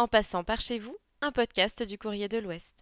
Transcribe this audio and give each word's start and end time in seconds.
En 0.00 0.06
passant 0.06 0.44
par 0.44 0.60
chez 0.60 0.78
vous, 0.78 0.96
un 1.22 1.32
podcast 1.32 1.82
du 1.82 1.98
Courrier 1.98 2.28
de 2.28 2.38
l'Ouest. 2.38 2.72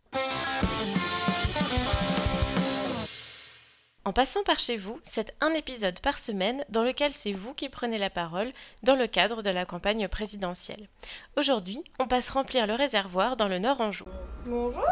En 4.04 4.12
passant 4.12 4.42
par 4.42 4.58
chez 4.58 4.77
vous, 4.77 5.01
c'est 5.03 5.35
un 5.40 5.54
épisode 5.54 5.99
par 6.01 6.19
semaine 6.19 6.63
dans 6.69 6.85
lequel 6.85 7.15
c'est 7.15 7.33
vous 7.33 7.54
qui 7.54 7.71
prenez 7.71 7.97
la 7.97 8.10
parole 8.10 8.53
dans 8.83 8.97
le 8.97 9.06
cadre 9.06 9.40
de 9.40 9.49
la 9.49 9.65
campagne 9.65 10.08
présidentielle. 10.08 10.90
Aujourd'hui, 11.38 11.83
on 11.99 12.06
passe 12.06 12.29
remplir 12.29 12.67
le 12.67 12.74
réservoir 12.74 13.38
dans 13.38 13.48
le 13.48 13.60
Nord 13.60 13.80
Anjou. 13.80 14.04
Bonjour 14.44 14.85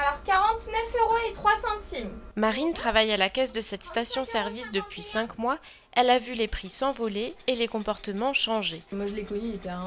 alors 0.00 0.22
49 0.22 0.74
euros 1.00 1.16
et 1.28 1.32
3 1.32 1.50
centimes. 1.88 2.10
Marine 2.36 2.72
travaille 2.72 3.12
à 3.12 3.16
la 3.16 3.28
caisse 3.28 3.52
de 3.52 3.60
cette 3.60 3.84
station-service 3.84 4.70
depuis 4.72 5.02
5 5.02 5.38
mois. 5.38 5.58
Elle 5.92 6.10
a 6.10 6.18
vu 6.18 6.34
les 6.34 6.48
prix 6.48 6.68
s'envoler 6.68 7.34
et 7.46 7.54
les 7.54 7.68
comportements 7.68 8.32
changer. 8.32 8.82
Moi 8.92 9.06
je 9.06 9.14
l'ai 9.14 9.24
connu, 9.24 9.40
il 9.44 9.54
était 9.54 9.68
à 9.68 9.80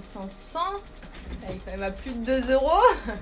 500. 0.00 0.60
Il 1.42 1.54
est 1.54 1.58
quand 1.64 1.70
même 1.72 1.82
à 1.82 1.90
plus 1.90 2.12
de 2.12 2.24
2 2.24 2.52
euros. 2.52 2.70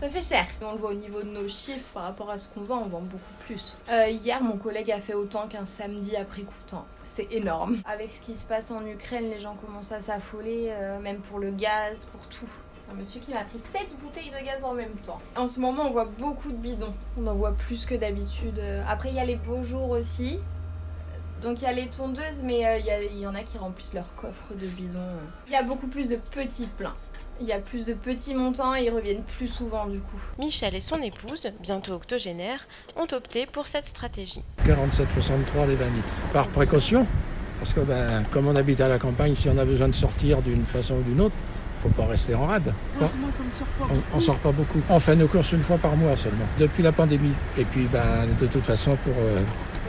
Ça 0.00 0.10
fait 0.10 0.22
cher. 0.22 0.46
On 0.60 0.72
le 0.72 0.78
voit 0.78 0.90
au 0.90 0.94
niveau 0.94 1.22
de 1.22 1.30
nos 1.30 1.48
chiffres 1.48 1.88
par 1.94 2.02
rapport 2.02 2.28
à 2.28 2.36
ce 2.36 2.48
qu'on 2.48 2.62
vend, 2.62 2.82
on 2.84 2.88
vend 2.88 3.00
beaucoup 3.00 3.34
plus. 3.40 3.76
Euh, 3.90 4.08
hier, 4.08 4.42
mon 4.42 4.58
collègue 4.58 4.90
a 4.90 5.00
fait 5.00 5.14
autant 5.14 5.46
qu'un 5.46 5.66
samedi 5.66 6.16
après 6.16 6.42
coûtant. 6.42 6.84
C'est 7.04 7.32
énorme. 7.32 7.80
Avec 7.84 8.10
ce 8.10 8.20
qui 8.20 8.34
se 8.34 8.44
passe 8.44 8.70
en 8.70 8.84
Ukraine, 8.84 9.30
les 9.30 9.40
gens 9.40 9.54
commencent 9.54 9.92
à 9.92 10.00
s'affoler, 10.00 10.70
euh, 10.70 10.98
même 10.98 11.20
pour 11.20 11.38
le 11.38 11.52
gaz, 11.52 12.06
pour 12.06 12.26
tout. 12.28 12.50
Un 12.90 12.94
monsieur 12.94 13.20
qui 13.20 13.32
m'a 13.32 13.44
pris 13.44 13.58
7 13.58 13.88
bouteilles 14.02 14.30
de 14.30 14.44
gaz 14.44 14.62
en 14.62 14.74
même 14.74 14.94
temps. 15.04 15.20
En 15.36 15.48
ce 15.48 15.58
moment, 15.58 15.84
on 15.86 15.90
voit 15.90 16.08
beaucoup 16.18 16.50
de 16.50 16.56
bidons. 16.56 16.94
On 17.18 17.26
en 17.26 17.34
voit 17.34 17.52
plus 17.52 17.86
que 17.86 17.94
d'habitude. 17.94 18.60
Après, 18.86 19.08
il 19.08 19.16
y 19.16 19.20
a 19.20 19.24
les 19.24 19.36
beaux 19.36 19.64
jours 19.64 19.90
aussi. 19.90 20.38
Donc 21.44 21.60
il 21.60 21.64
y 21.64 21.66
a 21.66 21.72
les 21.72 21.88
tondeuses, 21.88 22.42
mais 22.42 22.66
euh, 22.66 22.78
il 22.78 23.18
y, 23.18 23.20
y, 23.20 23.26
en 23.26 23.34
a 23.34 23.42
qui 23.42 23.58
remplissent 23.58 23.92
leur 23.92 24.14
coffre 24.14 24.54
de 24.58 24.66
bidons. 24.66 24.98
Il 25.46 25.52
y 25.52 25.56
a 25.56 25.62
beaucoup 25.62 25.88
plus 25.88 26.08
de 26.08 26.16
petits 26.16 26.66
pleins. 26.66 26.94
Il 27.38 27.46
y 27.46 27.52
a 27.52 27.58
plus 27.58 27.84
de 27.84 27.92
petits 27.92 28.34
montants 28.34 28.74
et 28.74 28.84
ils 28.84 28.90
reviennent 28.90 29.24
plus 29.24 29.48
souvent 29.48 29.86
du 29.86 29.98
coup. 29.98 30.20
Michel 30.38 30.74
et 30.74 30.80
son 30.80 31.02
épouse, 31.02 31.46
bientôt 31.60 31.94
octogénaires, 31.94 32.66
ont 32.96 33.08
opté 33.12 33.44
pour 33.44 33.66
cette 33.66 33.86
stratégie. 33.86 34.42
47,63 34.64 35.66
les 35.68 35.74
20 35.74 35.84
litres. 35.86 36.14
Par 36.32 36.48
précaution, 36.48 37.06
parce 37.58 37.74
que 37.74 37.80
ben, 37.80 38.22
comme 38.30 38.46
on 38.46 38.56
habite 38.56 38.80
à 38.80 38.88
la 38.88 38.98
campagne, 38.98 39.34
si 39.34 39.48
on 39.50 39.58
a 39.58 39.64
besoin 39.66 39.88
de 39.88 39.94
sortir 39.94 40.40
d'une 40.40 40.64
façon 40.64 40.94
ou 40.94 41.02
d'une 41.02 41.20
autre, 41.20 41.34
faut 41.84 42.02
pas 42.02 42.06
rester 42.08 42.34
en 42.34 42.46
rade. 42.46 42.72
on, 43.00 43.04
on, 44.14 44.20
sort 44.20 44.36
pas 44.36 44.52
beaucoup. 44.52 44.80
On 44.88 44.98
fait 44.98 45.16
nos 45.16 45.28
courses 45.28 45.52
une 45.52 45.62
fois 45.62 45.76
par 45.76 45.94
mois 45.96 46.16
seulement, 46.16 46.46
depuis 46.58 46.82
la 46.82 46.92
pandémie. 46.92 47.32
Et 47.58 47.64
puis 47.64 47.86
ben, 47.92 48.00
de 48.40 48.46
toute 48.46 48.64
façon, 48.64 48.96
pour 49.04 49.12
euh, 49.18 49.40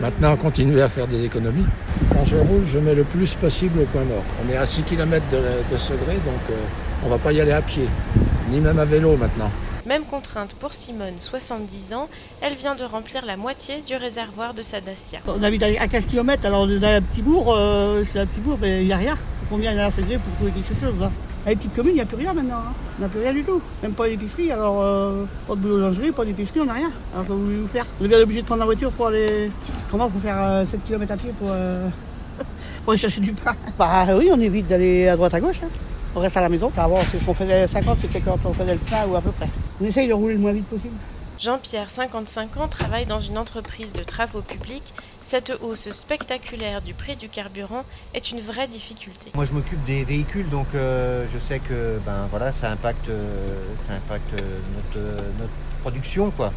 maintenant 0.01 0.35
continuer 0.35 0.81
à 0.81 0.89
faire 0.89 1.07
des 1.07 1.23
économies, 1.23 1.66
quand 2.11 2.25
je 2.25 2.35
roule, 2.35 2.63
je 2.67 2.79
mets 2.79 2.95
le 2.95 3.03
plus 3.03 3.33
possible 3.35 3.79
au 3.79 3.85
point 3.85 4.03
mort. 4.03 4.23
On 4.45 4.51
est 4.51 4.57
à 4.57 4.66
6 4.66 4.83
km 4.83 5.25
de, 5.31 5.38
de 5.73 5.77
Segré, 5.77 6.16
donc 6.16 6.41
euh, 6.49 6.55
on 7.05 7.09
va 7.09 7.17
pas 7.17 7.31
y 7.31 7.39
aller 7.39 7.53
à 7.53 7.61
pied, 7.61 7.88
ni 8.49 8.59
même 8.59 8.79
à 8.79 8.85
vélo 8.85 9.16
maintenant. 9.16 9.49
Même 9.85 10.03
contrainte 10.03 10.53
pour 10.53 10.73
Simone, 10.73 11.13
70 11.19 11.93
ans, 11.93 12.09
elle 12.41 12.55
vient 12.55 12.75
de 12.75 12.83
remplir 12.83 13.23
la 13.23 13.38
moitié 13.38 13.83
du 13.88 13.95
réservoir 13.95 14.55
de 14.55 14.63
sa 14.63 14.81
Dacia. 14.81 15.19
On 15.27 15.43
habite 15.43 15.63
à 15.63 15.88
15 15.88 16.07
km, 16.07 16.43
alors 16.45 16.67
dans 16.67 16.88
un 16.88 17.01
petit 17.01 17.21
bourg, 17.21 17.53
euh, 17.55 18.03
c'est 18.11 18.19
un 18.19 18.25
petit 18.25 18.41
bourg, 18.41 18.57
mais 18.59 18.81
il 18.81 18.88
n'y 18.88 18.93
a 18.93 18.97
rien. 18.97 19.17
Combien 19.47 19.71
il 19.71 19.77
y 19.77 19.79
a 19.79 19.85
à 19.85 19.91
Segré 19.91 20.17
pour 20.17 20.33
trouver 20.35 20.51
quelque 20.51 20.83
chose 20.83 21.03
hein? 21.03 21.11
À 21.45 21.49
les 21.49 21.55
petites 21.57 21.75
communes, 21.75 21.91
il 21.91 21.97
n'y 21.97 22.01
a 22.01 22.05
plus 22.05 22.17
rien 22.17 22.33
maintenant. 22.33 22.57
Hein. 22.57 22.73
On 22.97 23.03
n'a 23.03 23.07
plus 23.07 23.19
rien 23.19 23.31
du 23.31 23.43
tout. 23.43 23.61
Même 23.83 23.93
pas 23.93 24.09
d'épicerie. 24.09 24.51
Alors, 24.51 24.81
euh, 24.81 25.25
pas 25.47 25.53
de 25.53 25.59
boulangerie, 25.59 26.11
pas 26.11 26.25
d'épicerie, 26.25 26.59
on 26.61 26.65
n'a 26.65 26.73
rien. 26.73 26.91
Alors, 27.13 27.27
que 27.27 27.33
voulez-vous 27.33 27.67
faire? 27.67 27.85
Vous 27.99 28.07
êtes 28.07 28.23
obligé 28.23 28.41
de 28.41 28.47
prendre 28.47 28.61
la 28.61 28.65
voiture 28.65 28.91
pour 28.91 29.07
aller. 29.07 29.51
Comment 29.91 30.09
Pour 30.09 30.19
faire 30.23 30.41
euh, 30.41 30.66
7 30.66 30.83
km 30.83 31.11
à 31.11 31.17
pied 31.17 31.31
pour, 31.38 31.49
euh, 31.51 31.88
pour 32.83 32.93
aller 32.93 32.99
chercher 32.99 33.21
du 33.21 33.31
pain? 33.33 33.55
Bah 33.77 34.07
oui, 34.17 34.29
on 34.31 34.39
évite 34.41 34.67
d'aller 34.67 35.07
à 35.07 35.16
droite 35.16 35.35
à 35.35 35.39
gauche. 35.39 35.59
Hein. 35.63 35.67
On 36.16 36.19
reste 36.19 36.35
à 36.35 36.41
la 36.41 36.49
maison. 36.49 36.71
Avant, 36.77 36.97
ce 36.97 37.17
qu'on 37.23 37.35
faisait 37.35 37.67
50, 37.67 37.99
c'était 38.01 38.21
quand 38.21 38.39
on 38.43 38.53
faisait 38.53 38.73
le 38.73 38.79
plein 38.79 39.05
ou 39.05 39.16
à 39.16 39.21
peu 39.21 39.31
près. 39.31 39.50
On 39.79 39.85
essaye 39.85 40.07
de 40.07 40.13
rouler 40.13 40.34
le 40.34 40.39
moins 40.39 40.51
vite 40.51 40.66
possible. 40.66 40.95
Jean-Pierre, 41.38 41.89
55 41.89 42.57
ans, 42.57 42.67
travaille 42.67 43.05
dans 43.05 43.19
une 43.19 43.38
entreprise 43.38 43.94
de 43.94 44.03
travaux 44.03 44.41
publics. 44.41 44.94
Cette 45.28 45.52
hausse 45.63 45.90
spectaculaire 45.90 46.84
du 46.84 46.94
prix 46.94 47.16
du 47.16 47.30
carburant 47.30 47.84
est 48.13 48.30
une 48.31 48.41
vraie 48.41 48.68
difficulté. 48.68 49.31
Moi, 49.34 49.46
je 49.46 49.53
m'occupe 49.53 49.84
des 49.86 50.03
véhicules, 50.03 50.47
donc 50.50 50.68
euh, 50.75 51.25
je 51.34 51.40
sais 51.40 51.58
que 51.58 51.97
ben, 52.06 52.28
voilà, 52.30 52.52
ça 52.52 52.69
impacte, 52.69 53.09
euh, 53.09 53.47
ça 53.75 53.94
impacte 53.94 54.34
notre, 54.34 55.24
notre, 55.40 55.52
production. 55.81 56.30
Quoi. 56.30 56.53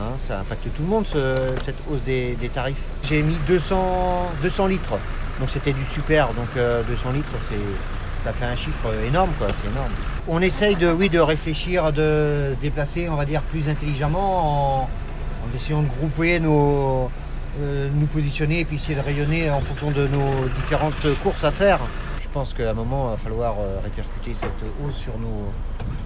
Hein, 0.00 0.12
ça 0.26 0.40
impacte 0.40 0.62
tout 0.74 0.82
le 0.82 0.88
monde, 0.88 1.04
ce, 1.06 1.52
cette 1.62 1.76
hausse 1.90 2.02
des, 2.02 2.34
tarifs. 2.54 2.82
J'ai 3.02 3.20
mis 3.20 3.36
200, 3.46 4.30
200 4.42 4.66
litres, 4.68 4.94
donc 5.38 5.50
c'était 5.50 5.74
du 5.74 5.84
super, 5.92 6.28
donc 6.28 6.48
euh, 6.56 6.82
200 6.84 7.12
litres, 7.12 7.36
c'est 7.50 8.24
ça 8.24 8.32
fait 8.32 8.46
un 8.46 8.56
chiffre 8.56 8.88
énorme, 9.06 9.30
quoi. 9.38 9.48
C'est 9.62 9.70
énorme. 9.70 9.92
On 10.26 10.40
essaye 10.40 10.76
de, 10.76 10.90
oui, 10.90 11.10
de 11.10 11.20
réfléchir, 11.20 11.92
de 11.92 12.56
déplacer, 12.62 13.08
on 13.10 13.16
va 13.16 13.26
dire, 13.26 13.42
plus 13.42 13.68
intelligemment 13.68 14.84
en, 14.84 14.88
essayant 15.54 15.82
de 15.82 15.88
grouper 15.88 16.40
nos, 16.40 17.04
euh, 17.04 17.08
nous 17.94 18.06
positionner 18.06 18.60
et 18.60 18.64
puis 18.64 18.76
essayer 18.76 18.94
de 18.94 19.00
rayonner 19.00 19.50
en 19.50 19.60
fonction 19.60 19.90
de 19.90 20.06
nos 20.08 20.48
différentes 20.56 20.94
courses 21.22 21.44
à 21.44 21.52
faire. 21.52 21.80
Je 22.28 22.34
pense 22.34 22.52
qu'à 22.52 22.70
un 22.70 22.74
moment, 22.74 23.08
il 23.08 23.10
va 23.12 23.16
falloir 23.16 23.56
euh, 23.58 23.80
répercuter 23.82 24.34
cette 24.34 24.50
hausse 24.84 24.96
sur 24.96 25.18
nos, 25.18 25.50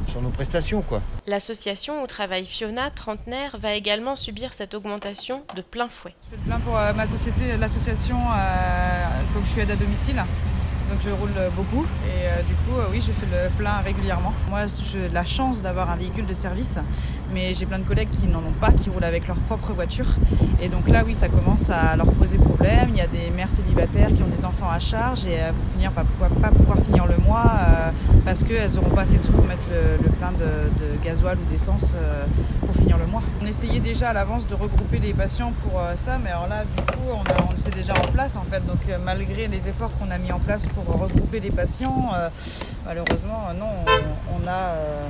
sur 0.09 0.23
nos 0.23 0.29
prestations. 0.29 0.81
quoi. 0.81 1.03
L'association 1.27 2.03
où 2.03 2.07
travaille 2.07 2.47
Fiona, 2.47 2.91
trentenaire, 2.91 3.57
va 3.59 3.75
également 3.75 4.15
subir 4.15 4.55
cette 4.55 4.75
augmentation 4.75 5.43
de 5.57 5.63
plein 5.63 5.89
fouet. 5.89 6.15
Je 6.25 6.37
fais 6.37 6.43
le 6.43 6.49
plein 6.49 6.61
pour 6.61 6.79
euh, 6.79 6.93
ma 6.93 7.09
société, 7.09 7.57
l'association, 7.59 8.17
euh, 8.17 9.05
comme 9.35 9.45
je 9.45 9.51
suis 9.51 9.61
aide 9.63 9.73
à 9.73 9.77
domicile. 9.77 10.23
Donc 10.93 11.01
je 11.03 11.11
roule 11.11 11.31
beaucoup 11.57 11.87
et 12.05 12.27
euh, 12.27 12.43
du 12.43 12.53
coup 12.53 12.79
euh, 12.79 12.85
oui 12.91 13.01
je 13.01 13.13
fais 13.13 13.25
le 13.25 13.49
plein 13.57 13.79
régulièrement. 13.83 14.35
Moi 14.51 14.67
j'ai 14.67 15.09
la 15.09 15.25
chance 15.25 15.63
d'avoir 15.63 15.89
un 15.89 15.97
véhicule 15.97 16.27
de 16.27 16.35
service 16.35 16.79
mais 17.33 17.55
j'ai 17.55 17.65
plein 17.65 17.79
de 17.79 17.85
collègues 17.85 18.11
qui 18.11 18.27
n'en 18.27 18.41
ont 18.41 18.59
pas, 18.61 18.73
qui 18.73 18.91
roulent 18.91 19.03
avec 19.05 19.27
leur 19.27 19.39
propre 19.39 19.73
voiture. 19.73 20.05
Et 20.61 20.69
donc 20.69 20.87
là 20.89 21.03
oui 21.07 21.15
ça 21.15 21.29
commence 21.29 21.71
à 21.71 21.97
leur 21.97 22.13
poser 22.13 22.37
problème. 22.37 22.91
Il 22.91 22.97
y 22.97 23.01
a 23.01 23.07
des 23.07 23.31
mères 23.35 23.51
célibataires 23.51 24.09
qui 24.09 24.23
ont 24.23 24.29
des 24.37 24.45
enfants 24.45 24.69
à 24.71 24.79
charge 24.81 25.25
et 25.25 25.39
vont 25.39 25.73
finir 25.73 25.93
par 25.93 26.05
pouvoir, 26.05 26.29
pas 26.31 26.51
pouvoir 26.51 26.77
finir 26.85 27.07
le 27.07 27.17
mois 27.25 27.51
euh, 27.51 27.91
parce 28.43 28.53
qu'elles 28.53 28.73
n'auront 28.73 28.95
pas 28.95 29.03
assez 29.03 29.19
de 29.19 29.23
sous 29.23 29.33
pour 29.33 29.45
mettre 29.47 29.63
le, 29.71 30.03
le 30.03 30.11
plein 30.11 30.33
de, 30.33 31.05
gasoil 31.05 31.37
ou 31.39 31.53
d'essence 31.53 31.95
euh, 31.95 32.25
pour 32.61 32.75
finir 32.75 32.99
le 32.99 33.07
mois. 33.07 33.23
On 33.43 33.47
essayait 33.47 33.81
déjà 33.81 34.11
à 34.11 34.13
l'avance 34.13 34.47
de 34.47 34.55
regrouper 34.55 34.99
les 34.99 35.13
patients 35.13 35.53
pour 35.63 35.81
euh, 35.81 35.95
ça 35.97 36.19
mais 36.23 36.31
alors 36.31 36.49
là 36.49 36.65
du 36.65 36.83
coup 36.83 37.09
on, 37.11 37.19
on 37.19 37.53
déjà 37.75 37.95
en 37.95 38.13
place 38.13 38.37
en 38.37 38.43
fait 38.43 38.65
donc 38.67 38.79
malgré 39.05 39.49
les 39.49 39.69
efforts 39.69 39.91
qu'on 39.99 40.11
a 40.11 40.19
mis 40.19 40.33
en 40.33 40.39
place 40.39 40.67
pour 40.67 40.85
regrouper 41.01 41.41
les 41.41 41.51
patients. 41.51 42.11
Euh, 42.15 42.29
malheureusement, 42.85 43.49
non, 43.59 43.67
on, 44.33 44.47
a, 44.47 44.51
euh, 44.51 45.09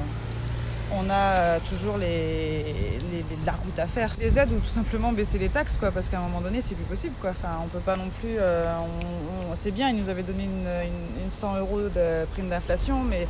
on 1.04 1.10
a 1.10 1.60
toujours 1.60 1.98
les, 1.98 2.62
les, 2.64 2.98
les, 3.12 3.24
la 3.44 3.52
route 3.52 3.78
à 3.78 3.86
faire. 3.86 4.14
Les 4.18 4.38
aides 4.38 4.52
ou 4.52 4.58
tout 4.58 4.66
simplement 4.66 5.12
baisser 5.12 5.38
les 5.38 5.48
taxes, 5.48 5.76
quoi, 5.76 5.90
parce 5.90 6.08
qu'à 6.08 6.18
un 6.18 6.22
moment 6.22 6.40
donné, 6.40 6.60
c'est 6.60 6.74
plus 6.74 6.84
possible. 6.84 7.14
Quoi. 7.20 7.30
Enfin, 7.30 7.60
on 7.64 7.68
peut 7.68 7.80
pas 7.80 7.96
non 7.96 8.08
plus. 8.20 8.36
Euh, 8.38 8.72
on, 8.78 9.52
on, 9.52 9.56
c'est 9.56 9.70
bien, 9.70 9.88
ils 9.90 9.96
nous 9.96 10.08
avaient 10.08 10.22
donné 10.22 10.44
une, 10.44 10.66
une, 10.66 11.24
une 11.24 11.30
100 11.30 11.56
euros 11.58 11.80
de 11.88 12.24
prime 12.32 12.48
d'inflation, 12.48 13.02
mais 13.02 13.26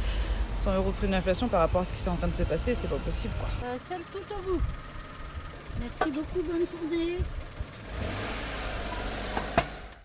100 0.59 0.75
euros 0.75 0.91
de 0.91 0.97
prime 0.97 1.11
d'inflation 1.11 1.49
par 1.49 1.61
rapport 1.61 1.81
à 1.81 1.85
ce 1.85 1.93
qui 1.93 2.03
est 2.03 2.09
en 2.09 2.17
train 2.17 2.29
de 2.29 2.35
se 2.35 2.45
passer, 2.45 2.75
c'est 2.75 2.89
pas 2.89 2.97
possible. 2.97 3.35
Quoi. 3.39 3.49
Euh, 3.69 3.77
celle 3.89 4.03
tout 4.13 4.35
à 4.35 4.41
vous. 4.47 4.61
Merci 5.81 6.13
beaucoup, 6.13 6.47
bonne 6.47 6.67
journée. 6.67 7.19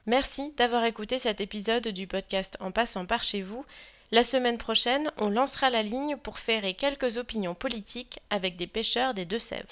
Merci 0.06 0.54
d'avoir 0.58 0.86
écouté 0.86 1.20
cet 1.20 1.42
épisode 1.42 1.90
du 1.90 2.08
podcast 2.08 2.56
En 2.62 2.72
passant 2.72 3.06
par 3.06 3.24
chez 3.24 3.42
vous. 3.42 3.66
La 4.12 4.24
semaine 4.24 4.58
prochaine, 4.58 5.12
on 5.18 5.30
lancera 5.30 5.70
la 5.70 5.84
ligne 5.84 6.16
pour 6.16 6.40
faire 6.40 6.64
quelques 6.78 7.18
opinions 7.18 7.56
politiques 7.56 8.20
avec 8.30 8.56
des 8.56 8.68
pêcheurs 8.68 9.14
des 9.14 9.26
Deux-Sèvres. 9.26 9.68